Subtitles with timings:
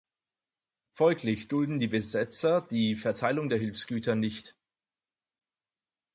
[0.95, 4.55] Folglich dulden die Besetzer die Verteilung der Hilfsgüter nicht.